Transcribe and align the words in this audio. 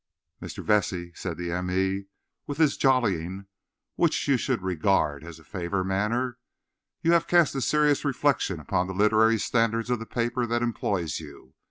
"Mr. 0.41 0.63
Vesey," 0.63 1.11
said 1.13 1.37
the 1.37 1.51
m. 1.51 1.69
e., 1.69 2.07
with 2.47 2.57
his 2.57 2.75
jollying 2.75 3.45
which 3.97 4.27
you 4.27 4.35
should 4.35 4.63
regard 4.63 5.23
as 5.23 5.37
a 5.37 5.43
favour 5.43 5.83
manner, 5.83 6.39
"you 7.03 7.11
have 7.11 7.27
cast 7.27 7.53
a 7.53 7.61
serious 7.61 8.03
reflection 8.03 8.59
upon 8.59 8.87
the 8.87 8.95
literary 8.95 9.37
standards 9.37 9.91
of 9.91 9.99
the 9.99 10.07
paper 10.07 10.47
that 10.47 10.63
employs 10.63 11.19
you. 11.19 11.53